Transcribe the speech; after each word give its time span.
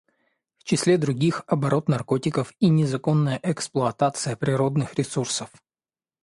В 0.57 0.63
числе 0.63 0.97
других— 0.97 1.43
оборот 1.45 1.87
наркотиков 1.87 2.53
и 2.59 2.69
незаконная 2.69 3.39
эксплуатация 3.43 4.35
природных 4.35 4.95
ресурсов. 4.95 5.51